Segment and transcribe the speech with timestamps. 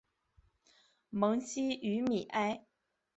[1.11, 2.65] 蒙希于米埃。